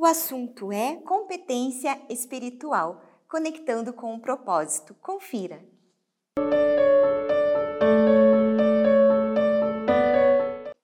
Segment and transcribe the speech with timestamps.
[0.00, 4.94] O assunto é competência espiritual, conectando com o propósito.
[4.94, 5.62] Confira.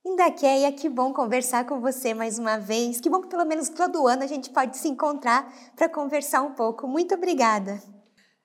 [0.05, 3.01] Indaqueia, que bom conversar com você mais uma vez.
[3.01, 6.53] Que bom que pelo menos todo ano a gente pode se encontrar para conversar um
[6.53, 6.87] pouco.
[6.87, 7.83] Muito obrigada.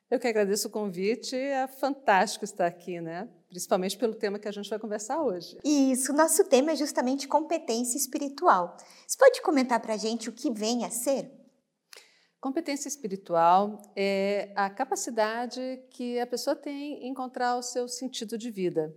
[0.09, 3.27] Eu que agradeço o convite, é fantástico estar aqui, né?
[3.51, 5.59] Principalmente pelo tema que a gente vai conversar hoje.
[5.61, 8.77] Isso, nosso tema é justamente competência espiritual.
[9.05, 11.29] Você pode comentar para a gente o que vem a ser?
[12.39, 15.59] Competência espiritual é a capacidade
[15.89, 18.95] que a pessoa tem em encontrar o seu sentido de vida,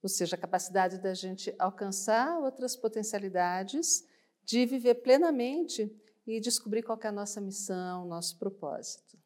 [0.00, 4.04] ou seja, a capacidade da gente alcançar outras potencialidades,
[4.44, 5.92] de viver plenamente
[6.24, 9.19] e descobrir qual é a nossa missão, nosso propósito.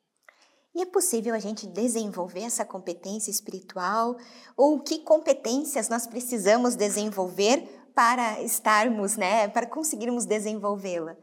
[0.74, 4.16] E é possível a gente desenvolver essa competência espiritual?
[4.56, 7.62] Ou que competências nós precisamos desenvolver
[7.94, 11.16] para estarmos, né, para conseguirmos desenvolvê-la?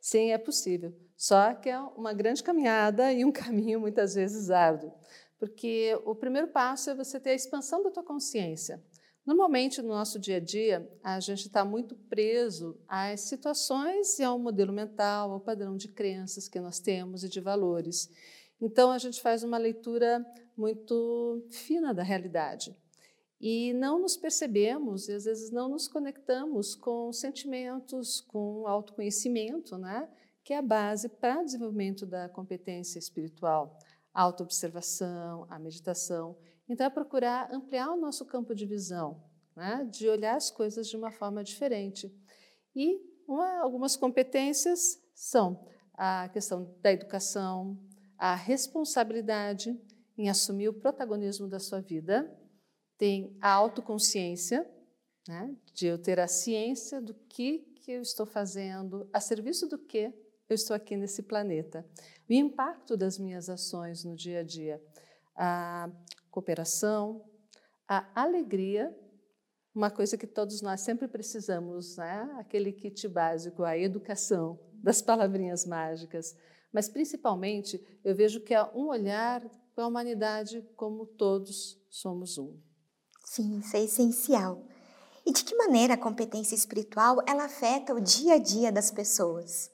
[0.00, 0.92] Sim, é possível.
[1.16, 4.92] Só que é uma grande caminhada e um caminho muitas vezes árduo.
[5.38, 8.82] Porque o primeiro passo é você ter a expansão da tua consciência.
[9.24, 14.38] Normalmente, no nosso dia a dia, a gente está muito preso às situações e ao
[14.38, 18.08] modelo mental, ao padrão de crenças que nós temos e de valores.
[18.60, 20.24] Então, a gente faz uma leitura
[20.56, 22.76] muito fina da realidade.
[23.40, 30.08] E não nos percebemos e às vezes não nos conectamos com sentimentos, com autoconhecimento, né?
[30.44, 33.78] que é a base para o desenvolvimento da competência espiritual,
[34.12, 36.36] a autoobservação, a meditação.
[36.68, 39.22] Então, é procurar ampliar o nosso campo de visão,
[39.56, 39.88] né?
[39.90, 42.14] de olhar as coisas de uma forma diferente.
[42.76, 45.64] E uma, algumas competências são
[45.94, 47.78] a questão da educação,
[48.20, 49.74] a responsabilidade
[50.18, 52.30] em assumir o protagonismo da sua vida,
[52.98, 54.70] tem a autoconsciência,
[55.26, 59.78] né, de eu ter a ciência do que, que eu estou fazendo, a serviço do
[59.78, 60.12] que
[60.50, 61.82] eu estou aqui nesse planeta,
[62.28, 64.82] o impacto das minhas ações no dia a dia,
[65.34, 65.90] a
[66.30, 67.24] cooperação,
[67.88, 68.94] a alegria,
[69.74, 72.30] uma coisa que todos nós sempre precisamos, né?
[72.38, 76.36] aquele kit básico, a educação, das palavrinhas mágicas,
[76.72, 79.42] mas principalmente eu vejo que é um olhar
[79.74, 82.58] para a humanidade como todos somos um.
[83.24, 84.66] Sim, isso é essencial.
[85.24, 89.70] E de que maneira a competência espiritual ela afeta o dia a dia das pessoas?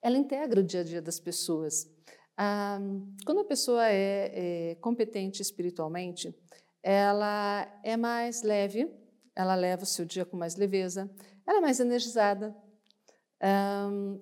[0.00, 1.90] Ela integra o dia a dia das pessoas.
[2.36, 2.78] Ah,
[3.24, 6.34] quando a pessoa é, é competente espiritualmente,
[6.82, 8.90] ela é mais leve,
[9.34, 11.10] ela leva o seu dia com mais leveza,
[11.46, 12.54] ela é mais energizada,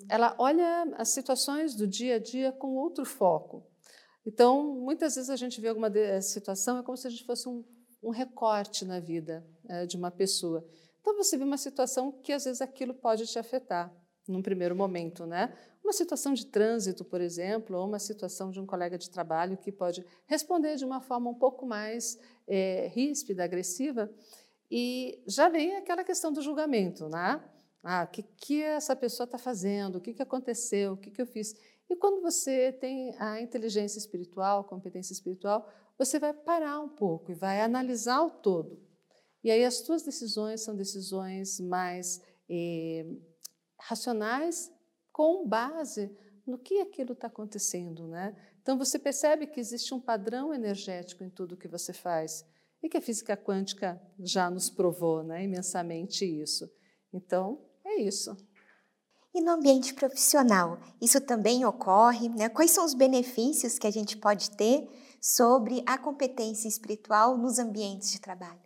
[0.08, 3.64] ela olha as situações do dia a dia com outro foco.
[4.26, 5.90] Então, muitas vezes a gente vê alguma
[6.20, 7.64] situação, é como se a gente fosse um,
[8.02, 10.64] um recorte na vida é, de uma pessoa.
[11.00, 13.92] Então, você vê uma situação que às vezes aquilo pode te afetar
[14.26, 15.52] num primeiro momento, né?
[15.82, 19.72] Uma situação de trânsito, por exemplo, ou uma situação de um colega de trabalho que
[19.72, 24.08] pode responder de uma forma um pouco mais é, ríspida, agressiva,
[24.70, 27.42] e já vem aquela questão do julgamento, né?
[27.82, 29.96] Ah, o que, que essa pessoa está fazendo?
[29.96, 30.92] O que, que aconteceu?
[30.92, 31.54] O que, que eu fiz?
[31.90, 37.34] E quando você tem a inteligência espiritual, competência espiritual, você vai parar um pouco e
[37.34, 38.80] vai analisar o todo.
[39.42, 43.04] E aí as suas decisões são decisões mais eh,
[43.78, 44.72] racionais,
[45.12, 46.16] com base
[46.46, 48.34] no que aquilo está acontecendo, né?
[48.62, 52.44] Então você percebe que existe um padrão energético em tudo que você faz
[52.82, 56.70] e que a física quântica já nos provou, né, imensamente isso.
[57.12, 57.60] Então
[57.92, 58.36] é isso.
[59.34, 62.28] E no ambiente profissional, isso também ocorre?
[62.28, 62.48] Né?
[62.48, 64.88] Quais são os benefícios que a gente pode ter
[65.20, 68.60] sobre a competência espiritual nos ambientes de trabalho?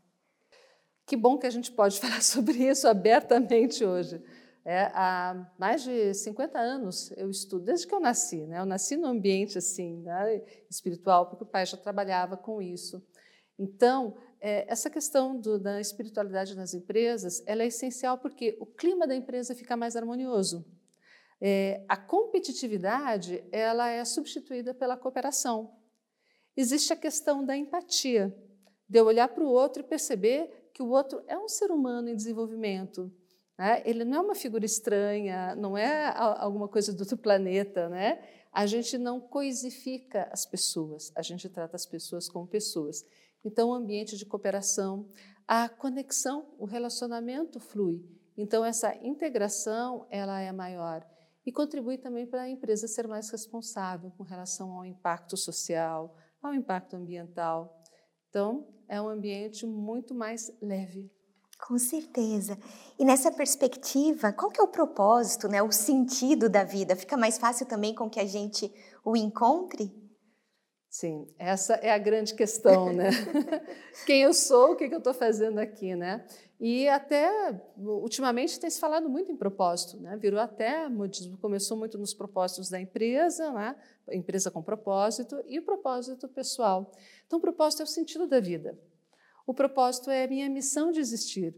[1.06, 4.20] Que bom que a gente pode falar sobre isso abertamente hoje.
[4.64, 8.44] É, há mais de 50 anos eu estudo, desde que eu nasci.
[8.46, 8.58] Né?
[8.58, 13.00] Eu nasci num ambiente assim, né, espiritual, porque o pai já trabalhava com isso.
[13.56, 14.16] Então,
[14.48, 19.16] é, essa questão do, da espiritualidade nas empresas ela é essencial porque o clima da
[19.16, 20.64] empresa fica mais harmonioso.
[21.40, 25.76] É, a competitividade ela é substituída pela cooperação.
[26.56, 28.32] Existe a questão da empatia,
[28.88, 32.08] de eu olhar para o outro e perceber que o outro é um ser humano
[32.08, 33.12] em desenvolvimento.
[33.58, 33.82] Né?
[33.84, 37.88] Ele não é uma figura estranha, não é alguma coisa do outro planeta.
[37.88, 38.22] Né?
[38.52, 43.04] A gente não coisifica as pessoas, a gente trata as pessoas como pessoas.
[43.44, 45.08] Então, o ambiente de cooperação,
[45.46, 48.04] a conexão, o relacionamento flui.
[48.36, 51.06] Então, essa integração ela é maior
[51.44, 56.52] e contribui também para a empresa ser mais responsável com relação ao impacto social, ao
[56.52, 57.82] impacto ambiental.
[58.28, 61.10] Então, é um ambiente muito mais leve.
[61.58, 62.58] Com certeza.
[62.98, 66.94] E nessa perspectiva, qual que é o propósito, né, o sentido da vida?
[66.94, 68.70] Fica mais fácil também com que a gente
[69.04, 70.05] o encontre?
[70.98, 73.10] Sim, essa é a grande questão, né?
[74.06, 76.26] Quem eu sou, o que eu estou fazendo aqui, né?
[76.58, 77.30] E até,
[77.76, 80.16] ultimamente, tem se falado muito em propósito, né?
[80.16, 80.88] Virou até,
[81.38, 83.76] começou muito nos propósitos da empresa, né?
[84.10, 86.90] Empresa com propósito e o propósito pessoal.
[87.26, 88.74] Então, o propósito é o sentido da vida.
[89.46, 91.54] O propósito é a minha missão de existir.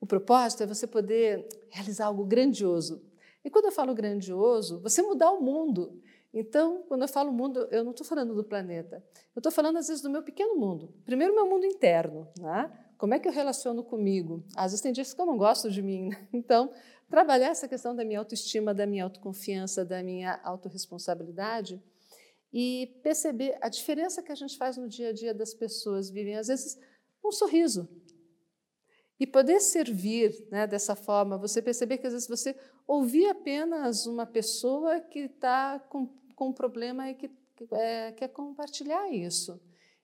[0.00, 3.02] O propósito é você poder realizar algo grandioso.
[3.44, 6.00] E quando eu falo grandioso, você mudar o mundo.
[6.32, 9.04] Então, quando eu falo mundo, eu não estou falando do planeta.
[9.34, 10.94] Eu estou falando, às vezes, do meu pequeno mundo.
[11.04, 12.28] Primeiro, meu mundo interno.
[12.38, 12.70] Né?
[12.96, 14.44] Como é que eu relaciono comigo?
[14.54, 16.10] Às vezes tem dias que eu não gosto de mim.
[16.10, 16.28] Né?
[16.32, 16.72] Então,
[17.08, 21.82] trabalhar essa questão da minha autoestima, da minha autoconfiança, da minha autorresponsabilidade
[22.52, 26.36] e perceber a diferença que a gente faz no dia a dia das pessoas vivem.
[26.36, 26.78] Às vezes,
[27.24, 27.88] um sorriso.
[29.18, 32.56] E poder servir né, dessa forma, você perceber que às vezes você
[32.86, 36.08] ouvir apenas uma pessoa que está com,
[36.40, 37.30] com um problema e que
[37.72, 39.60] é, quer compartilhar isso.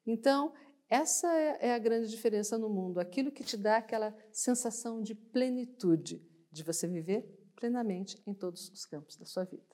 [0.07, 0.53] Então,
[0.87, 5.15] essa é, é a grande diferença no mundo, aquilo que te dá aquela sensação de
[5.15, 6.23] plenitude,
[6.53, 7.23] de você viver
[7.57, 9.65] plenamente em todos os campos da sua vida.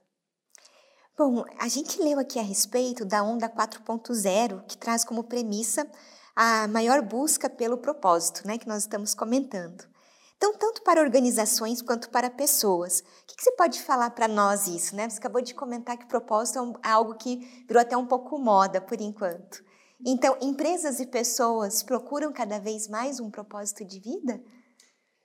[1.18, 5.90] Bom, a gente leu aqui a respeito da onda 4.0, que traz como premissa
[6.36, 9.91] a maior busca pelo propósito, né, que nós estamos comentando.
[10.42, 12.98] Então, tanto para organizações quanto para pessoas.
[12.98, 14.96] O que, que você pode falar para nós isso?
[14.96, 15.08] Né?
[15.08, 17.36] Você acabou de comentar que propósito é, é algo que
[17.68, 19.64] virou até um pouco moda por enquanto.
[20.04, 24.42] Então, empresas e pessoas procuram cada vez mais um propósito de vida?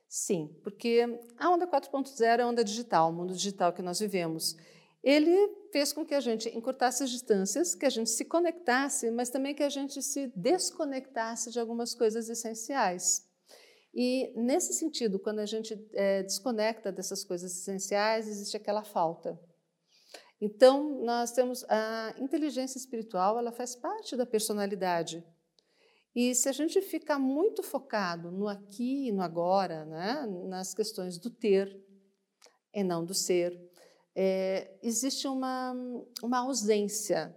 [0.07, 4.55] Sim, porque a onda 4.0 é a onda digital, o mundo digital que nós vivemos
[5.03, 9.29] ele fez com que a gente encurtasse as distâncias, que a gente se conectasse, mas
[9.29, 13.26] também que a gente se desconectasse de algumas coisas essenciais.
[13.99, 19.39] E, nesse sentido, quando a gente é, desconecta dessas coisas essenciais, existe aquela falta.
[20.39, 25.25] Então, nós temos a inteligência espiritual, ela faz parte da personalidade.
[26.15, 31.17] E se a gente ficar muito focado no aqui e no agora, né, nas questões
[31.17, 31.83] do ter
[32.71, 33.59] e não do ser,
[34.15, 35.73] é, existe uma,
[36.21, 37.35] uma ausência.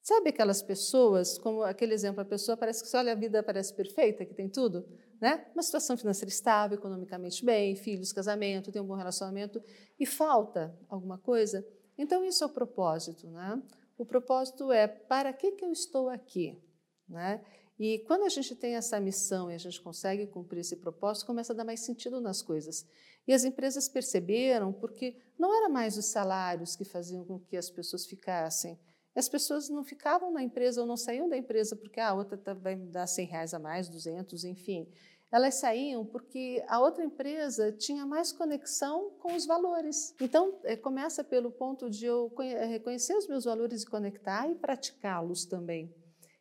[0.00, 4.24] Sabe aquelas pessoas, como aquele exemplo, a pessoa parece que olha a vida parece perfeita,
[4.24, 4.88] que tem tudo,
[5.20, 5.46] né?
[5.54, 9.62] Uma situação financeira estável, economicamente bem, filhos, casamento, tem um bom relacionamento
[9.98, 11.66] e falta alguma coisa.
[11.98, 13.62] Então isso é o propósito, né?
[13.98, 16.58] O propósito é para que que eu estou aqui,
[17.06, 17.44] né?
[17.78, 21.52] E quando a gente tem essa missão e a gente consegue cumprir esse propósito, começa
[21.52, 22.86] a dar mais sentido nas coisas.
[23.26, 27.70] E as empresas perceberam porque não era mais os salários que faziam com que as
[27.70, 28.78] pessoas ficassem.
[29.14, 32.54] As pessoas não ficavam na empresa ou não saíam da empresa porque a outra tá,
[32.54, 34.86] vai me dar 100 reais a mais, 200, enfim.
[35.32, 40.14] Elas saíam porque a outra empresa tinha mais conexão com os valores.
[40.20, 44.56] Então, é, começa pelo ponto de eu é, reconhecer os meus valores e conectar e
[44.56, 45.94] praticá-los também.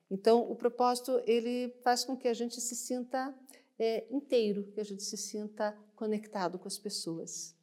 [0.09, 3.33] Então, o propósito ele faz com que a gente se sinta
[3.77, 7.55] é, inteiro, que a gente se sinta conectado com as pessoas.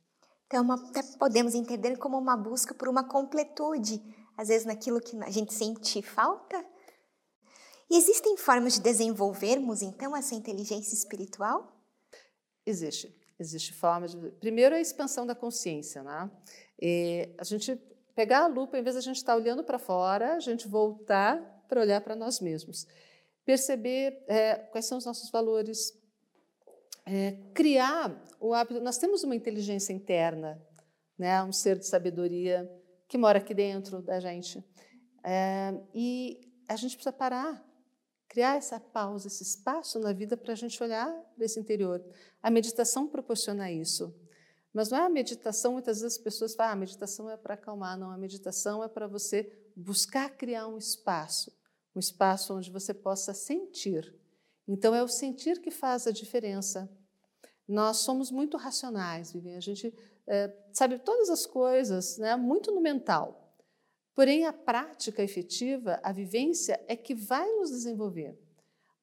[0.46, 4.00] Então, uma, até podemos entender como uma busca por uma completude,
[4.36, 6.64] às vezes naquilo que a gente sente falta.
[7.90, 11.76] E existem formas de desenvolvermos, então, essa inteligência espiritual?
[12.64, 13.14] Existe.
[13.38, 14.30] Existe formas de.
[14.32, 16.02] Primeiro, a expansão da consciência.
[16.02, 16.30] Né?
[16.80, 17.76] E a gente
[18.14, 21.38] pegar a lupa, em vez de a gente estar olhando para fora, a gente voltar
[21.68, 22.86] para olhar para nós mesmos.
[23.44, 25.92] Perceber é, quais são os nossos valores,
[27.04, 28.80] é, criar o hábito.
[28.80, 30.60] Nós temos uma inteligência interna,
[31.18, 32.68] né, um ser de sabedoria
[33.06, 34.64] que mora aqui dentro da gente.
[35.22, 37.64] É, e a gente precisa parar,
[38.28, 42.04] criar essa pausa, esse espaço na vida para a gente olhar para esse interior.
[42.42, 44.14] A meditação proporciona isso.
[44.72, 47.54] Mas não é a meditação, muitas vezes as pessoas falam, ah, a meditação é para
[47.54, 47.98] acalmar.
[47.98, 51.50] Não, a meditação é para você buscar criar um espaço,
[51.94, 54.14] um espaço onde você possa sentir
[54.68, 56.90] então, é o sentir que faz a diferença.
[57.68, 59.56] Nós somos muito racionais, Vivian.
[59.56, 59.94] A gente
[60.26, 63.45] é, sabe todas as coisas, né, muito no mental.
[64.16, 68.34] Porém, a prática efetiva, a vivência, é que vai nos desenvolver.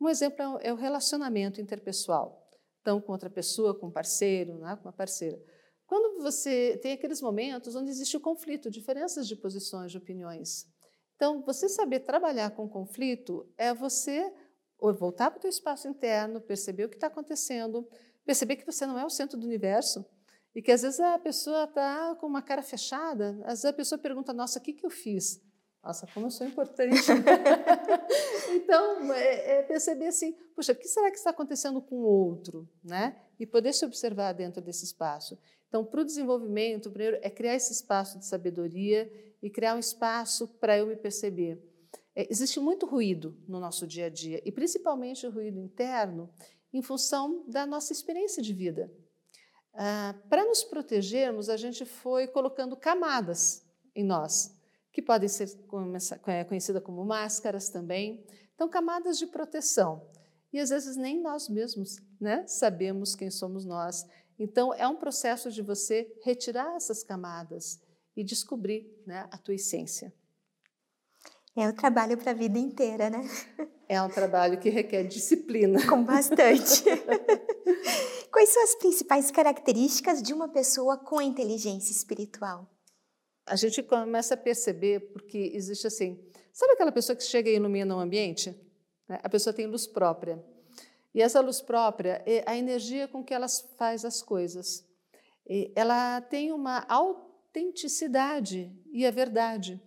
[0.01, 2.49] Um exemplo é o relacionamento interpessoal.
[2.81, 5.39] Então, com outra pessoa, com um parceiro, né, com uma parceira.
[5.85, 10.67] Quando você tem aqueles momentos onde existe o conflito, diferenças de posições, de opiniões.
[11.15, 14.33] Então, você saber trabalhar com conflito é você
[14.99, 17.87] voltar para o teu espaço interno, perceber o que está acontecendo,
[18.25, 20.03] perceber que você não é o centro do universo
[20.55, 23.99] e que às vezes a pessoa está com uma cara fechada, às vezes a pessoa
[23.99, 25.41] pergunta, nossa, o que, que eu fiz?
[25.83, 26.95] Nossa, como eu sou importante.
[28.53, 32.69] então, é, é, perceber assim, puxa, o que será que está acontecendo com o outro?
[32.81, 33.19] Né?
[33.37, 35.37] E poder se observar dentro desse espaço.
[35.67, 40.47] Então, para o desenvolvimento, primeiro é criar esse espaço de sabedoria e criar um espaço
[40.47, 41.61] para eu me perceber.
[42.15, 46.29] É, existe muito ruído no nosso dia a dia, e principalmente o ruído interno,
[46.71, 48.89] em função da nossa experiência de vida.
[49.73, 53.65] Ah, para nos protegermos, a gente foi colocando camadas
[53.95, 54.55] em nós
[54.93, 55.49] que podem ser
[56.27, 58.23] é, conhecidas como máscaras também.
[58.53, 60.07] Então, camadas de proteção.
[60.53, 64.05] E às vezes nem nós mesmos né, sabemos quem somos nós.
[64.37, 67.81] Então, é um processo de você retirar essas camadas
[68.15, 70.13] e descobrir né, a tua essência.
[71.55, 73.21] É um trabalho para a vida inteira, né?
[73.89, 75.85] É um trabalho que requer disciplina.
[75.85, 76.83] Com bastante.
[78.31, 82.73] Quais são as principais características de uma pessoa com inteligência espiritual?
[83.45, 86.19] a gente começa a perceber, porque existe assim,
[86.51, 88.49] sabe aquela pessoa que chega e ilumina o ambiente?
[89.07, 89.19] Né?
[89.21, 90.43] A pessoa tem luz própria.
[91.13, 94.83] E essa luz própria é a energia com que ela faz as coisas.
[95.75, 99.79] ela tem uma autenticidade e a verdade.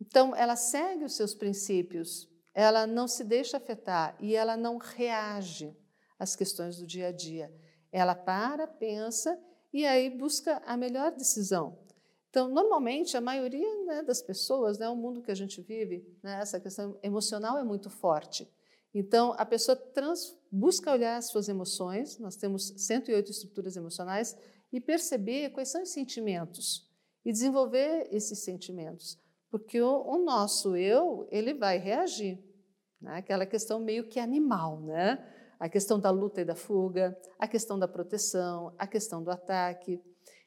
[0.00, 5.76] Então, ela segue os seus princípios, ela não se deixa afetar e ela não reage
[6.18, 7.52] às questões do dia a dia.
[7.92, 9.38] Ela para, pensa
[9.72, 11.78] e aí busca a melhor decisão.
[12.30, 16.38] Então, normalmente, a maioria né, das pessoas, né, o mundo que a gente vive, né,
[16.40, 18.48] essa questão emocional é muito forte.
[18.94, 24.36] Então, a pessoa trans, busca olhar as suas emoções, nós temos 108 estruturas emocionais,
[24.72, 26.86] e perceber quais são os sentimentos
[27.24, 29.18] e desenvolver esses sentimentos.
[29.50, 32.38] Porque o, o nosso eu, ele vai reagir.
[33.00, 33.18] Né?
[33.18, 35.24] Aquela questão meio que animal, né?
[35.58, 40.00] A questão da luta e da fuga, a questão da proteção, a questão do ataque.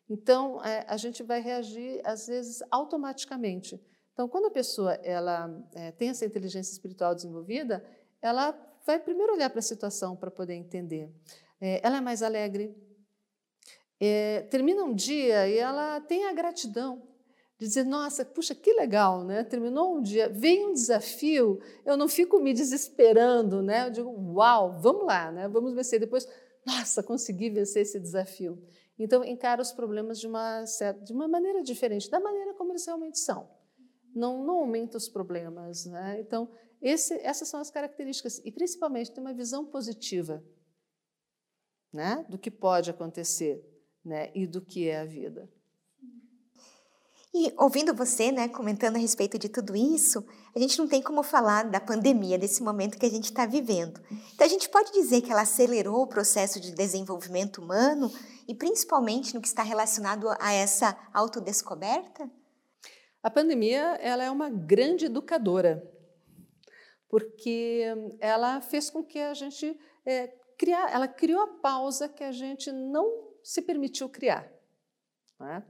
[0.10, 3.82] Então, é, a gente vai reagir, às vezes, automaticamente.
[4.14, 7.84] Então, quando a pessoa ela é, tem essa inteligência espiritual desenvolvida,
[8.22, 11.10] ela vai primeiro olhar para a situação para poder entender.
[11.60, 12.76] É, ela é mais alegre.
[14.00, 17.11] É, termina um dia e ela tem a gratidão
[17.62, 19.44] de dizer, nossa, puxa, que legal, né?
[19.44, 23.86] Terminou um dia, vem um desafio, eu não fico me desesperando, né?
[23.86, 25.48] Eu digo, uau, vamos lá, né?
[25.48, 26.00] Vamos vencer.
[26.00, 26.28] Depois,
[26.66, 28.60] nossa, consegui vencer esse desafio.
[28.98, 30.64] Então, encara os problemas de uma,
[31.04, 33.48] de uma maneira diferente, da maneira como eles realmente são.
[34.16, 35.86] Não, não aumenta os problemas.
[35.86, 36.20] Né?
[36.20, 36.50] Então,
[36.82, 38.42] esse, essas são as características.
[38.44, 40.44] E, principalmente, ter uma visão positiva
[41.94, 42.26] né?
[42.28, 43.64] do que pode acontecer
[44.04, 44.32] né?
[44.34, 45.48] e do que é a vida.
[47.34, 51.24] E ouvindo você, né, comentando a respeito de tudo isso, a gente não tem como
[51.24, 54.02] falar da pandemia, desse momento que a gente está vivendo.
[54.34, 58.12] Então, a gente pode dizer que ela acelerou o processo de desenvolvimento humano
[58.50, 62.30] e principalmente no que está relacionado a essa autodescoberta?
[63.24, 65.82] A pandemia ela é uma grande educadora,
[67.08, 67.86] porque
[68.20, 72.72] ela fez com que a gente é, criar, ela criou a pausa que a gente
[72.74, 74.52] não se permitiu criar.
[75.42, 75.64] Né?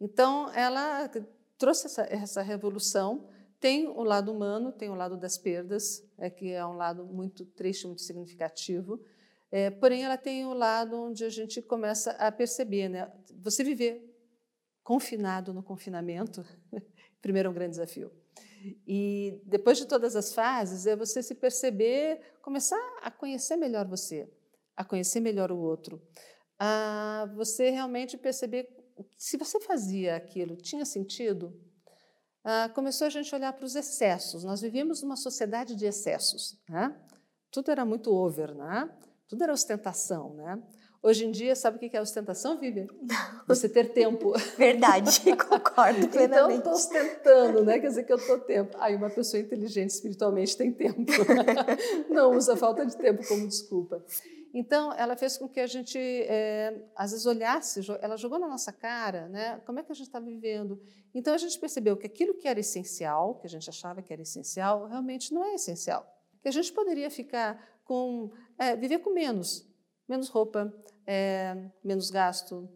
[0.00, 1.10] Então, ela
[1.58, 3.28] trouxe essa, essa revolução.
[3.58, 7.44] Tem o lado humano, tem o lado das perdas, é que é um lado muito
[7.44, 9.00] triste, muito significativo.
[9.50, 13.10] É, porém, ela tem o lado onde a gente começa a perceber, né?
[13.42, 14.02] Você viver
[14.82, 16.44] confinado no confinamento,
[17.20, 18.12] primeiro é um grande desafio.
[18.86, 24.28] E depois de todas as fases, é você se perceber, começar a conhecer melhor você,
[24.76, 26.02] a conhecer melhor o outro,
[26.58, 28.75] a você realmente perceber
[29.16, 31.58] se você fazia aquilo, tinha sentido?
[32.44, 34.44] Ah, começou a gente olhar para os excessos.
[34.44, 36.56] Nós vivíamos numa sociedade de excessos.
[36.68, 36.96] Né?
[37.50, 38.88] Tudo era muito over, né?
[39.28, 40.34] tudo era ostentação.
[40.34, 40.62] Né?
[41.02, 42.86] Hoje em dia, sabe o que é ostentação, Vivian?
[43.46, 44.32] Você ter tempo.
[44.56, 46.58] Verdade, concordo então, plenamente.
[46.60, 47.78] Então, estou ostentando, né?
[47.78, 48.76] quer dizer que eu estou tempo.
[48.80, 51.04] Aí, uma pessoa inteligente espiritualmente tem tempo.
[52.08, 54.04] Não usa falta de tempo como desculpa.
[54.54, 58.72] Então, ela fez com que a gente, é, às vezes, olhasse, ela jogou na nossa
[58.72, 59.60] cara, né?
[59.66, 60.80] Como é que a gente está vivendo?
[61.14, 64.22] Então, a gente percebeu que aquilo que era essencial, que a gente achava que era
[64.22, 66.06] essencial, realmente não é essencial.
[66.42, 69.68] Que a gente poderia ficar com, é, viver com menos,
[70.08, 70.72] menos roupa,
[71.06, 72.68] é, menos gasto,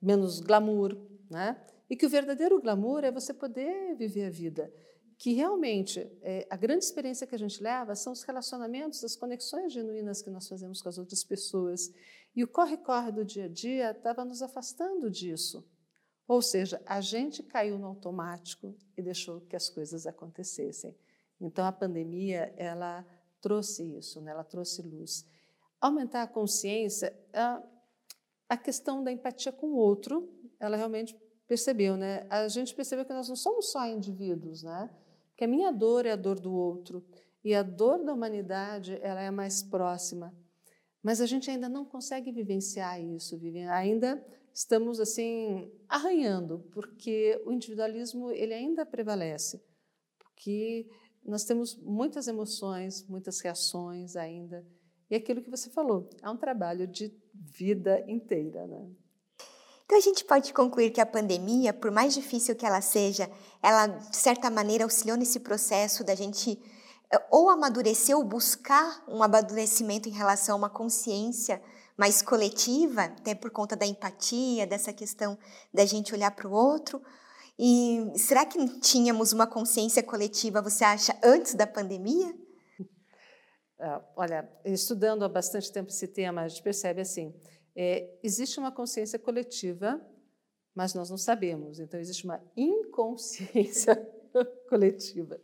[0.00, 0.96] menos glamour,
[1.30, 1.56] né?
[1.88, 4.72] E que o verdadeiro glamour é você poder viver a vida
[5.22, 9.72] que realmente é, a grande experiência que a gente leva são os relacionamentos, as conexões
[9.72, 11.94] genuínas que nós fazemos com as outras pessoas.
[12.34, 15.64] E o corre-corre do dia a dia estava nos afastando disso.
[16.26, 20.92] Ou seja, a gente caiu no automático e deixou que as coisas acontecessem.
[21.40, 23.06] Então a pandemia ela
[23.40, 24.32] trouxe isso, né?
[24.32, 25.24] ela trouxe luz.
[25.80, 27.62] Aumentar a consciência, a,
[28.48, 32.26] a questão da empatia com o outro, ela realmente percebeu, né?
[32.28, 34.90] A gente percebeu que nós não somos só indivíduos, né?
[35.36, 37.04] Que a minha dor é a dor do outro
[37.44, 40.34] e a dor da humanidade ela é mais próxima.
[41.02, 43.70] Mas a gente ainda não consegue vivenciar isso, Vivian.
[43.70, 44.24] Ainda
[44.54, 49.60] estamos assim arranhando, porque o individualismo ele ainda prevalece,
[50.18, 50.86] porque
[51.24, 54.64] nós temos muitas emoções, muitas reações ainda.
[55.10, 58.90] E aquilo que você falou, é um trabalho de vida inteira, né?
[59.92, 63.30] Então a gente pode concluir que a pandemia, por mais difícil que ela seja,
[63.62, 66.58] ela de certa maneira auxiliou nesse processo da gente
[67.12, 71.62] eh, ou amadurecer ou buscar um amadurecimento em relação a uma consciência
[71.94, 75.38] mais coletiva, até por conta da empatia, dessa questão
[75.74, 76.98] da gente olhar para o outro.
[77.58, 82.34] E será que tínhamos uma consciência coletiva, você acha, antes da pandemia?
[83.78, 87.34] Uh, olha, estudando há bastante tempo esse tema, a gente percebe assim:
[87.74, 90.00] é, existe uma consciência coletiva,
[90.74, 91.78] mas nós não sabemos.
[91.78, 93.96] Então, existe uma inconsciência
[94.68, 95.40] coletiva.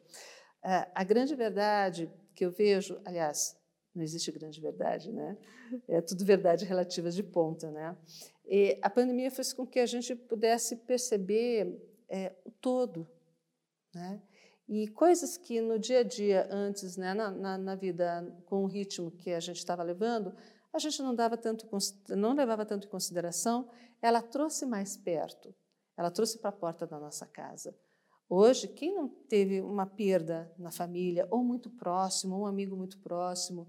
[0.63, 3.57] A grande verdade que eu vejo, aliás,
[3.95, 5.37] não existe grande verdade, né?
[5.89, 7.97] É tudo verdade relativa de ponta, né?
[8.47, 13.09] E a pandemia fez com que a gente pudesse perceber é, o todo,
[13.95, 14.23] né?
[14.69, 18.67] E coisas que no dia a dia, antes, né, na, na, na vida, com o
[18.67, 20.35] ritmo que a gente estava levando,
[20.73, 21.69] a gente não, dava tanto,
[22.11, 23.69] não levava tanto em consideração,
[24.01, 25.55] ela trouxe mais perto,
[25.97, 27.75] ela trouxe para a porta da nossa casa.
[28.29, 32.99] Hoje, quem não teve uma perda na família, ou muito próximo, ou um amigo muito
[33.01, 33.67] próximo,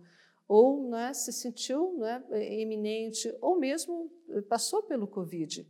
[0.48, 4.12] ou né, se sentiu né, eminente, ou mesmo
[4.50, 5.66] passou pelo Covid.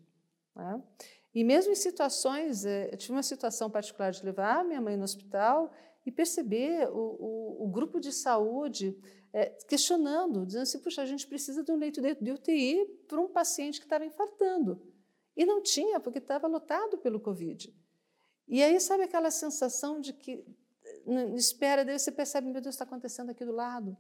[0.56, 0.84] Né?
[1.36, 5.04] E mesmo em situações, eh, eu tive uma situação particular de levar minha mãe no
[5.04, 5.72] hospital
[6.06, 8.98] e perceber o, o, o grupo de saúde
[9.32, 13.22] é, questionando, dizendo assim, puxa, a gente precisa de um leito de, de UTI para
[13.22, 14.82] um paciente que estava infartando.
[15.36, 17.74] E não tinha, porque estava lotado pelo Covid.
[18.48, 20.44] E aí, sabe aquela sensação de que,
[21.06, 23.96] na espera dele, você percebe, meu Deus, está acontecendo aqui do lado.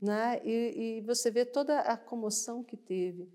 [0.00, 0.40] Né?
[0.44, 3.28] E, e você vê toda a comoção que teve.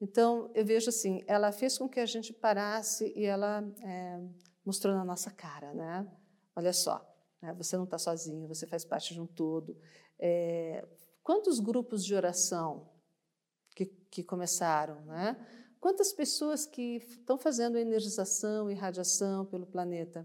[0.00, 4.20] Então, eu vejo assim, ela fez com que a gente parasse e ela é,
[4.64, 6.04] mostrou na nossa cara, né?
[6.56, 7.11] Olha só,
[7.42, 7.52] né?
[7.52, 9.76] você não está sozinho, você faz parte de um todo.
[10.18, 10.86] É,
[11.22, 12.88] quantos grupos de oração
[13.74, 15.36] que, que começaram, né?
[15.80, 20.24] Quantas pessoas que estão fazendo energização e radiação pelo planeta?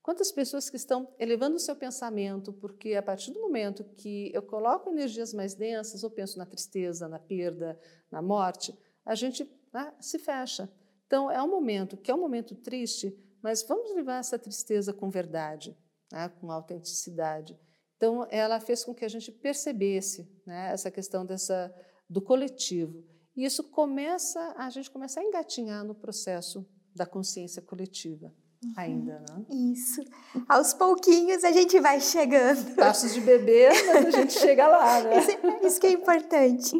[0.00, 4.42] Quantas pessoas que estão elevando o seu pensamento, porque a partir do momento que eu
[4.42, 7.78] coloco energias mais densas, eu penso na tristeza, na perda,
[8.10, 10.72] na morte, a gente né, se fecha.
[11.06, 15.10] Então, é um momento que é um momento triste, mas vamos levar essa tristeza com
[15.10, 15.76] verdade,
[16.12, 17.58] né, com autenticidade.
[17.96, 21.74] Então, ela fez com que a gente percebesse né, essa questão dessa,
[22.08, 23.02] do coletivo.
[23.34, 28.26] E isso começa, a gente começa a engatinhar no processo da consciência coletiva.
[28.62, 28.72] Uhum.
[28.76, 29.44] Ainda, né?
[29.50, 30.04] Isso.
[30.48, 32.76] Aos pouquinhos a gente vai chegando.
[32.76, 35.18] Passos de bebê, mas a gente chega lá, né?
[35.18, 36.76] Isso, é, isso que é importante.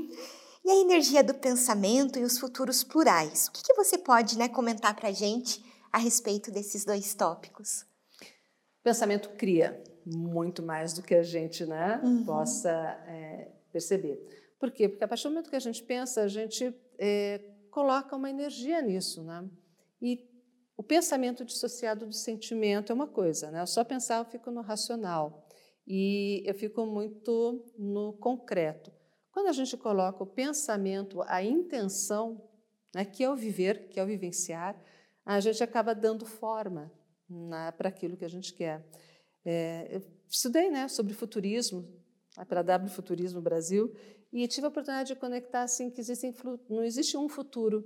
[0.64, 3.49] E a energia do pensamento e os futuros plurais?
[3.49, 7.85] O que, que você pode né, comentar para a gente a respeito desses dois tópicos?
[8.83, 12.25] Pensamento cria muito mais do que a gente né, uhum.
[12.25, 12.71] possa
[13.07, 14.18] é, perceber.
[14.59, 14.88] Por quê?
[14.88, 17.40] Porque a partir do momento que a gente pensa, a gente é,
[17.71, 19.23] coloca uma energia nisso.
[19.23, 19.49] Né?
[20.01, 20.29] E
[20.77, 23.51] o pensamento dissociado do sentimento é uma coisa.
[23.51, 23.61] Né?
[23.61, 25.47] Eu só pensar, eu fico no racional.
[25.87, 28.92] E eu fico muito no concreto.
[29.33, 32.40] Quando a gente coloca o pensamento, a intenção,
[32.95, 34.81] né, que é o viver, que é o vivenciar,
[35.25, 36.92] a gente acaba dando forma
[37.77, 38.85] para aquilo que a gente quer.
[39.45, 41.88] É, eu estudei né, sobre futurismo,
[42.49, 43.92] pela W Futurismo Brasil,
[44.33, 46.35] e tive a oportunidade de conectar assim que existem,
[46.68, 47.85] não existe um futuro,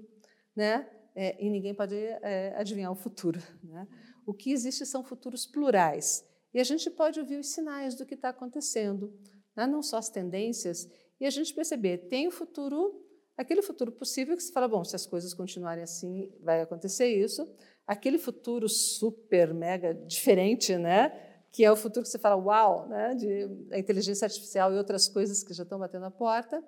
[0.54, 0.88] né?
[1.14, 3.40] É, e ninguém pode é, adivinhar o futuro.
[3.64, 3.88] Né?
[4.24, 6.24] O que existe são futuros plurais.
[6.52, 9.12] E a gente pode ouvir os sinais do que está acontecendo,
[9.56, 9.66] né?
[9.66, 10.88] não só as tendências,
[11.20, 13.04] e a gente perceber, tem o futuro,
[13.36, 17.46] aquele futuro possível que se fala, bom, se as coisas continuarem assim, vai acontecer isso.
[17.86, 21.12] Aquele futuro super, mega diferente, né?
[21.56, 23.14] que é o futuro que você fala, uau, né?
[23.14, 26.62] de inteligência artificial e outras coisas que já estão batendo a porta.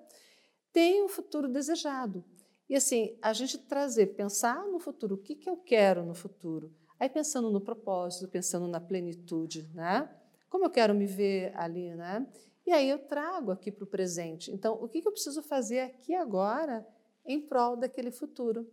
[0.73, 2.25] Tem um futuro desejado.
[2.67, 6.73] E assim, a gente trazer, pensar no futuro, o que, que eu quero no futuro?
[6.99, 10.09] Aí pensando no propósito, pensando na plenitude, né?
[10.49, 12.27] Como eu quero me ver ali, né?
[12.65, 14.51] E aí eu trago aqui para o presente.
[14.51, 16.85] Então, o que eu preciso fazer aqui agora
[17.25, 18.67] em prol daquele futuro?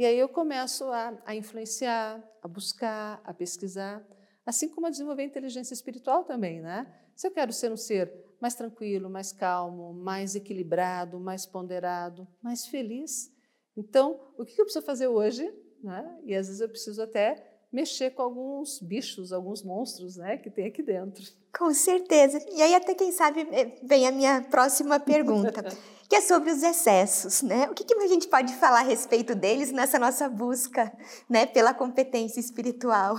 [0.00, 4.02] E aí eu começo a, a influenciar, a buscar, a pesquisar,
[4.46, 6.90] assim como a desenvolver a inteligência espiritual também, né?
[7.14, 8.10] Se eu quero ser um ser
[8.40, 13.30] mais tranquilo, mais calmo, mais equilibrado, mais ponderado, mais feliz,
[13.76, 15.44] então o que eu preciso fazer hoje
[15.84, 16.18] né?
[16.24, 20.64] e às vezes eu preciso até mexer com alguns bichos, alguns monstros né, que tem
[20.64, 21.30] aqui dentro.
[21.56, 22.38] Com certeza.
[22.50, 25.62] E aí até quem sabe eh, vem a minha próxima pergunta,
[26.08, 27.68] que é sobre os excessos, né?
[27.70, 30.92] O que, que a gente pode falar a respeito deles nessa nossa busca,
[31.28, 33.16] né, pela competência espiritual?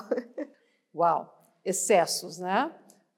[0.93, 2.73] Uau, excessos, né?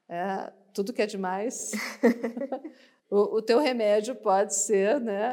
[0.10, 1.71] É, tudo que é demais.
[3.10, 5.32] o, o teu remédio pode ser, né?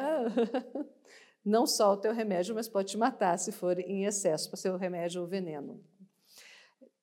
[1.44, 4.70] Não só o teu remédio, mas pode te matar se for em excesso, para ser
[4.70, 5.82] o remédio ou veneno.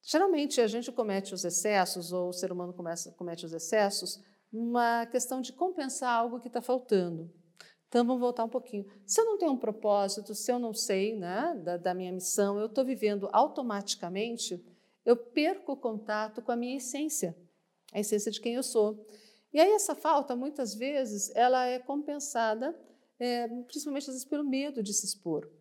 [0.10, 5.06] Geralmente a gente comete os excessos, ou o ser humano começa, comete os excessos, numa
[5.06, 7.30] questão de compensar algo que está faltando.
[7.90, 8.86] Então vamos voltar um pouquinho.
[9.06, 12.58] Se eu não tenho um propósito, se eu não sei né, da, da minha missão,
[12.58, 14.64] eu estou vivendo automaticamente,
[15.06, 17.36] eu perco o contato com a minha essência,
[17.92, 19.06] a essência de quem eu sou.
[19.52, 22.74] E aí essa falta, muitas vezes, ela é compensada,
[23.20, 25.52] é, principalmente às vezes pelo medo de se expor.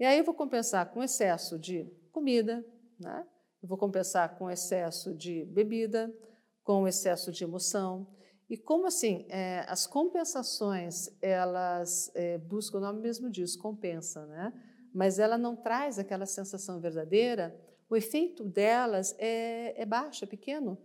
[0.00, 2.66] E aí eu vou compensar com excesso de comida,
[2.98, 3.24] né?
[3.64, 6.14] Eu vou compensar com excesso de bebida,
[6.62, 8.06] com excesso de emoção.
[8.46, 14.52] E como assim, é, as compensações, elas é, buscam, o nome mesmo diz, compensa, né?
[14.92, 20.76] mas ela não traz aquela sensação verdadeira, o efeito delas é, é baixo, é pequeno.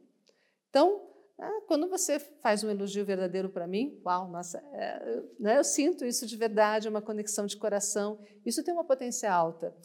[0.70, 1.06] Então,
[1.38, 6.06] é, quando você faz um elogio verdadeiro para mim, uau, nossa, é, né, eu sinto
[6.06, 9.76] isso de verdade, é uma conexão de coração, isso tem uma potência alta.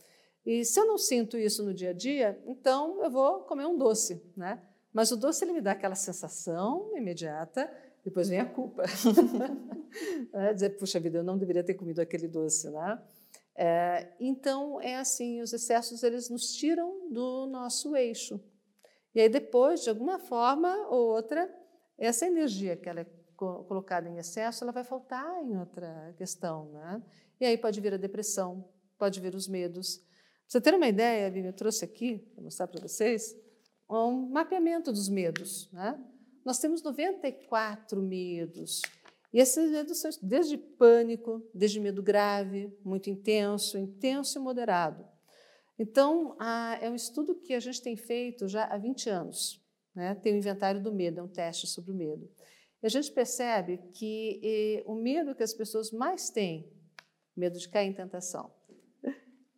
[0.44, 3.78] E se eu não sinto isso no dia a dia, então eu vou comer um
[3.78, 4.62] doce, né?
[4.92, 7.70] Mas o doce ele me dá aquela sensação imediata,
[8.04, 8.84] depois vem a culpa.
[10.34, 13.02] é, dizer, puxa vida, eu não deveria ter comido aquele doce, né?
[13.56, 18.40] É, então é assim, os excessos eles nos tiram do nosso eixo.
[19.14, 21.48] E aí depois, de alguma forma ou outra,
[21.96, 27.02] essa energia que ela é colocada em excesso, ela vai faltar em outra questão, né?
[27.40, 30.04] E aí pode vir a depressão, pode vir os medos,
[30.46, 33.36] você ter uma ideia, Vivi, eu trouxe aqui, para mostrar para vocês,
[33.88, 35.70] um mapeamento dos medos.
[35.72, 35.98] Né?
[36.44, 38.82] Nós temos 94 medos.
[39.32, 45.04] E esses medos são desde pânico, desde medo grave, muito intenso, intenso e moderado.
[45.78, 46.36] Então,
[46.80, 49.60] é um estudo que a gente tem feito já há 20 anos.
[49.94, 50.14] Né?
[50.14, 52.30] Tem o inventário do medo, é um teste sobre o medo.
[52.82, 56.70] E a gente percebe que e, o medo que as pessoas mais têm,
[57.36, 58.52] medo de cair em tentação,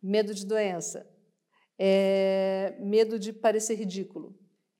[0.01, 1.07] medo de doença,
[1.77, 4.37] é, medo de parecer ridículo,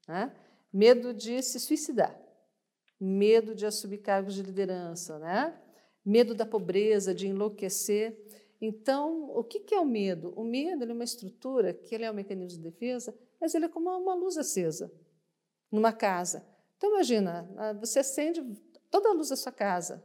[0.08, 0.36] né?
[0.72, 2.20] medo de se suicidar,
[3.00, 5.60] medo de assumir cargos de liderança, né?
[6.08, 8.18] medo da pobreza, de enlouquecer.
[8.62, 10.34] Então, o que é o medo?
[10.38, 13.70] O medo é uma estrutura que ele é um mecanismo de defesa, mas ele é
[13.70, 14.92] como uma luz acesa
[15.72, 16.48] numa casa.
[16.78, 18.42] Então, imagina, ah, você acende
[18.90, 20.04] toda a luz da sua casa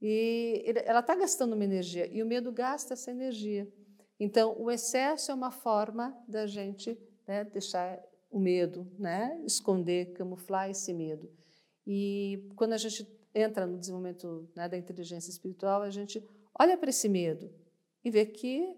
[0.00, 3.72] e ela está gastando uma energia e o medo gasta essa energia.
[4.24, 10.70] Então, o excesso é uma forma da gente né, deixar o medo, né, esconder, camuflar
[10.70, 11.28] esse medo.
[11.84, 13.04] E quando a gente
[13.34, 16.24] entra no desenvolvimento né, da inteligência espiritual, a gente
[16.56, 17.50] olha para esse medo
[18.04, 18.76] e vê que,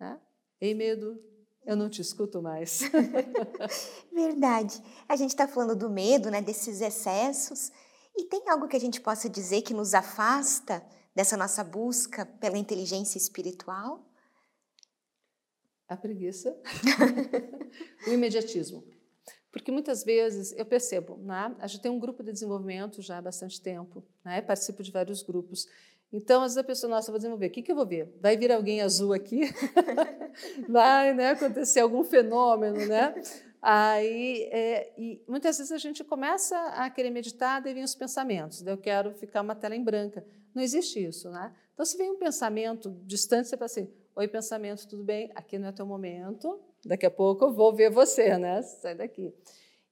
[0.00, 0.18] né,
[0.58, 1.22] ei medo,
[1.66, 2.80] eu não te escuto mais.
[4.10, 4.82] Verdade.
[5.06, 7.70] A gente está falando do medo, né, desses excessos.
[8.16, 10.82] E tem algo que a gente possa dizer que nos afasta
[11.14, 14.13] dessa nossa busca pela inteligência espiritual?
[15.88, 16.56] A preguiça,
[18.06, 18.84] o imediatismo.
[19.50, 21.54] Porque muitas vezes eu percebo, né?
[21.60, 24.40] a gente tem um grupo de desenvolvimento já há bastante tempo, né?
[24.40, 25.68] participo de vários grupos.
[26.12, 28.12] Então, às vezes a pessoa, nossa, vou desenvolver, o que, que eu vou ver?
[28.20, 29.42] Vai vir alguém azul aqui?
[30.68, 33.14] Vai né, acontecer algum fenômeno, né?
[33.60, 38.64] Aí, é, e muitas vezes a gente começa a querer meditar, daí vem os pensamentos,
[38.66, 40.24] eu quero ficar uma tela em branca.
[40.54, 41.52] Não existe isso, né?
[41.72, 45.32] Então, se vem um pensamento distante, você fala assim, Oi, pensamento, tudo bem?
[45.34, 46.60] Aqui não é teu momento.
[46.84, 48.62] Daqui a pouco eu vou ver você, né?
[48.62, 49.34] Sai daqui.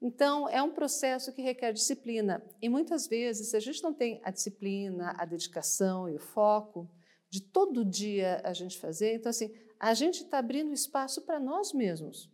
[0.01, 2.41] Então, é um processo que requer disciplina.
[2.63, 6.89] E muitas vezes, se a gente não tem a disciplina, a dedicação e o foco
[7.29, 11.73] de todo dia a gente fazer, então, assim, a gente está abrindo espaço para nós
[11.73, 12.31] mesmos,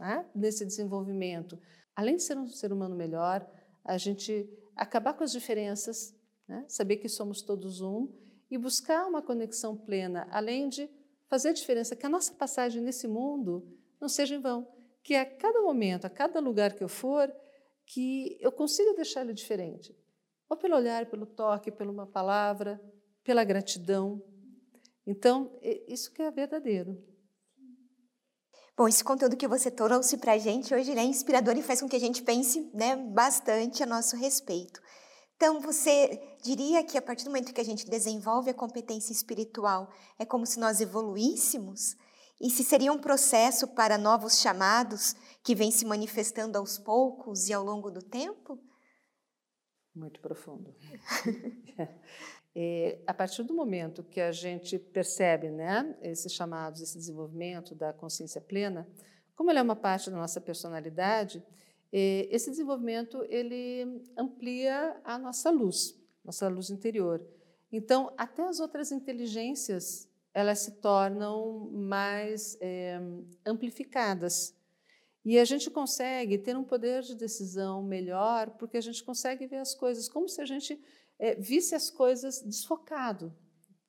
[0.00, 0.26] né?
[0.34, 1.56] nesse desenvolvimento.
[1.94, 3.48] Além de ser um ser humano melhor,
[3.84, 6.12] a gente acabar com as diferenças,
[6.48, 6.64] né?
[6.66, 8.08] saber que somos todos um
[8.50, 10.90] e buscar uma conexão plena, além de
[11.30, 13.64] fazer a diferença, que a nossa passagem nesse mundo
[14.00, 14.66] não seja em vão,
[15.00, 17.32] que a cada momento, a cada lugar que eu for,
[17.86, 19.96] que eu consiga deixar ele diferente.
[20.48, 22.82] Ou pelo olhar, pelo toque, pela uma palavra,
[23.22, 24.20] pela gratidão.
[25.06, 27.00] Então, isso que é verdadeiro.
[28.76, 31.88] Bom, esse conteúdo que você trouxe para a gente hoje é inspirador e faz com
[31.88, 34.80] que a gente pense né, bastante a nosso respeito.
[35.36, 39.90] Então, você diria que a partir do momento que a gente desenvolve a competência espiritual,
[40.18, 41.96] é como se nós evoluíssemos?
[42.40, 47.52] E se seria um processo para novos chamados que vem se manifestando aos poucos e
[47.52, 48.58] ao longo do tempo?
[49.94, 50.74] Muito profundo.
[52.56, 57.92] é, a partir do momento que a gente percebe né, esses chamados, esse desenvolvimento da
[57.92, 58.88] consciência plena,
[59.36, 61.44] como ele é uma parte da nossa personalidade,
[61.92, 65.99] é, esse desenvolvimento ele amplia a nossa luz,
[66.30, 67.20] nossa luz interior.
[67.72, 73.00] Então, até as outras inteligências elas se tornam mais é,
[73.44, 74.54] amplificadas.
[75.24, 79.56] E a gente consegue ter um poder de decisão melhor porque a gente consegue ver
[79.56, 80.80] as coisas como se a gente
[81.18, 83.34] é, visse as coisas desfocado,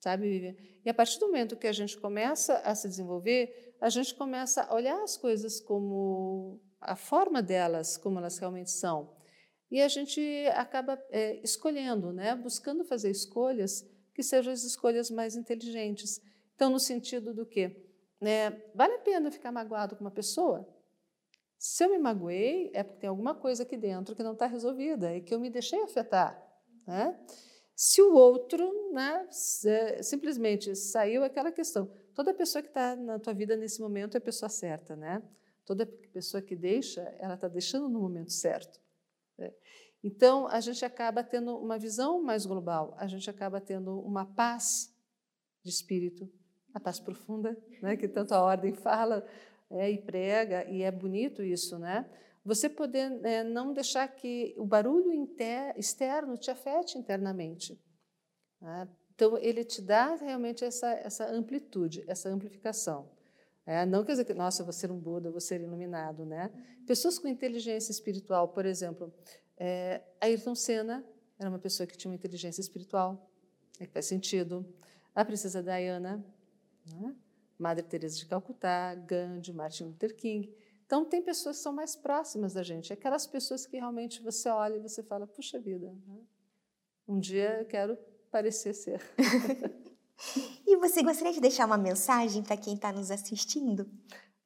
[0.00, 0.56] sabe, Vivian?
[0.84, 4.62] E a partir do momento que a gente começa a se desenvolver, a gente começa
[4.62, 9.21] a olhar as coisas como a forma delas, como elas realmente são.
[9.72, 10.20] E a gente
[10.54, 12.36] acaba é, escolhendo, né?
[12.36, 16.20] buscando fazer escolhas que sejam as escolhas mais inteligentes.
[16.54, 17.82] Então, no sentido do quê?
[18.20, 20.68] É, vale a pena ficar magoado com uma pessoa?
[21.56, 25.16] Se eu me magoei, é porque tem alguma coisa aqui dentro que não está resolvida
[25.16, 26.38] e que eu me deixei afetar.
[26.86, 27.18] Né?
[27.74, 29.26] Se o outro né,
[30.02, 34.20] simplesmente saiu aquela questão, toda pessoa que está na tua vida nesse momento é a
[34.20, 35.22] pessoa certa, né?
[35.64, 38.81] Toda pessoa que deixa, ela está deixando no momento certo.
[39.38, 39.52] Né?
[40.02, 44.92] Então, a gente acaba tendo uma visão mais global, a gente acaba tendo uma paz
[45.62, 46.28] de espírito,
[46.74, 49.24] a paz profunda, né, que tanto a ordem fala
[49.70, 52.10] é, e prega, e é bonito isso, né?
[52.44, 57.80] Você poder é, não deixar que o barulho inter, externo te afete internamente.
[58.60, 58.88] Né?
[59.14, 63.11] Então, ele te dá realmente essa, essa amplitude, essa amplificação.
[63.64, 66.24] É, não quer dizer que, nossa, eu vou ser um Buda, eu vou ser iluminado.
[66.24, 66.50] Né?
[66.86, 69.12] Pessoas com inteligência espiritual, por exemplo,
[69.56, 71.04] é, Ayrton Senna
[71.38, 73.30] era uma pessoa que tinha uma inteligência espiritual,
[73.78, 74.66] é que faz sentido.
[75.14, 76.24] A princesa Diana,
[76.86, 77.16] né?
[77.58, 80.52] Madre Teresa de Calcutá, Gandhi, Martin Luther King.
[80.84, 84.76] Então, tem pessoas que são mais próximas da gente, aquelas pessoas que realmente você olha
[84.76, 86.20] e você fala, puxa vida, né?
[87.06, 87.96] um dia eu quero
[88.30, 89.00] parecer ser.
[90.66, 93.90] e você gostaria de deixar uma mensagem para quem está nos assistindo?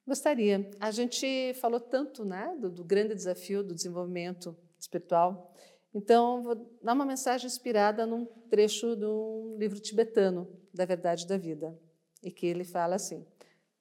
[0.05, 0.69] Gostaria.
[0.79, 5.53] A gente falou tanto né, do, do grande desafio do desenvolvimento espiritual.
[5.93, 11.37] Então, vou dar uma mensagem inspirada num trecho de um livro tibetano, da Verdade da
[11.37, 11.77] Vida,
[12.23, 13.25] e que ele fala assim: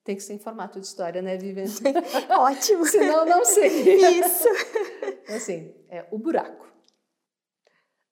[0.06, 1.64] tem que ser em formato de história, né, Vivian?
[2.30, 2.86] Ótimo.
[2.86, 3.96] Senão, não sei.
[4.20, 4.48] Isso.
[5.28, 6.66] assim, é o buraco.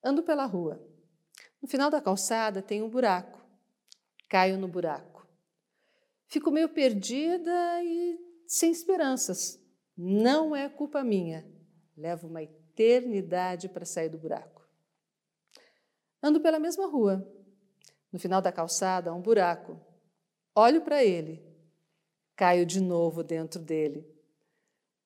[0.05, 0.85] Ando pela rua.
[1.63, 3.44] No final da calçada tem um buraco.
[4.35, 5.25] Caio no buraco.
[6.27, 8.19] Fico meio perdida e
[8.49, 9.65] sem esperanças.
[9.97, 11.49] Não é culpa minha.
[11.97, 14.69] Levo uma eternidade para sair do buraco.
[16.21, 17.25] Ando pela mesma rua.
[18.11, 19.81] No final da calçada há um buraco.
[20.53, 21.41] Olho para ele.
[22.35, 24.05] Caio de novo dentro dele.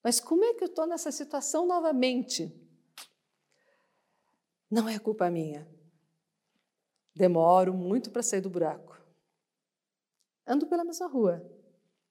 [0.02, 2.50] Mas como é que eu estou nessa situação novamente?
[4.70, 5.68] Não é culpa minha.
[7.14, 8.97] Demoro muito para sair do buraco.
[10.48, 11.46] Ando pela mesma rua.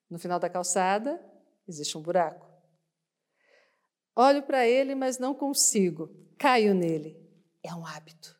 [0.07, 1.19] No final da calçada
[1.67, 2.47] existe um buraco.
[4.15, 6.09] Olho para ele, mas não consigo.
[6.37, 7.19] Caio nele.
[7.63, 8.39] É um hábito.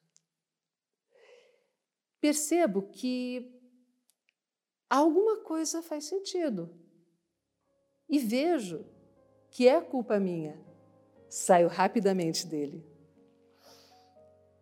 [2.22, 3.60] Percebo que
[4.88, 6.70] alguma coisa faz sentido.
[8.08, 8.86] E vejo
[9.50, 10.60] que é culpa minha.
[11.28, 12.86] Saio rapidamente dele.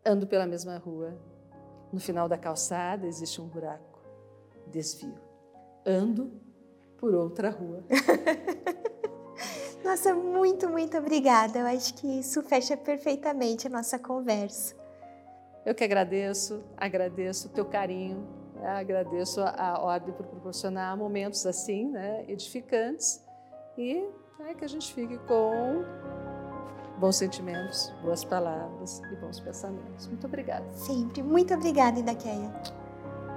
[0.05, 1.19] Ando pela mesma rua.
[1.91, 4.01] No final da calçada existe um buraco.
[4.67, 5.24] Desvio.
[5.85, 6.31] Ando
[6.97, 7.83] por outra rua.
[9.83, 11.59] Nossa, muito, muito obrigada.
[11.59, 14.75] Eu acho que isso fecha perfeitamente a nossa conversa.
[15.63, 18.69] Eu que agradeço, agradeço o teu carinho, né?
[18.69, 23.23] agradeço a, ordem por proporcionar momentos assim, né, edificantes
[23.77, 24.07] e
[24.39, 25.83] né, que a gente fique com
[26.99, 30.07] bons sentimentos, boas palavras e bons pensamentos.
[30.07, 30.65] Muito obrigada.
[30.73, 31.23] Sempre.
[31.23, 32.53] Muito obrigada, Indaqueia.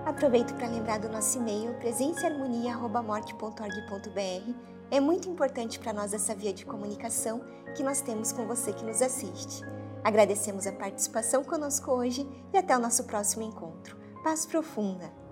[0.09, 4.55] Aproveito para lembrar do nosso e-mail presenceharmonia.morte.org.br
[4.91, 7.43] é muito importante para nós essa via de comunicação
[7.77, 9.63] que nós temos com você que nos assiste.
[10.03, 13.99] Agradecemos a participação conosco hoje e até o nosso próximo encontro.
[14.25, 15.28] Paz profunda!